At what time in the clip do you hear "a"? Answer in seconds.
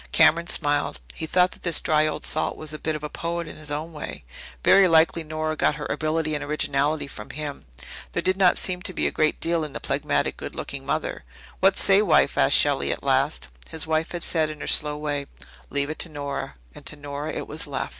2.73-2.79, 3.03-3.07, 9.05-9.11